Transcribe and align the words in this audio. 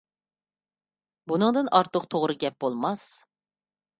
بۇنىڭدىن 1.31 1.69
ئارتۇق 1.79 2.09
توغرا 2.15 2.37
گەپ 2.47 2.57
بولماس. 2.65 3.07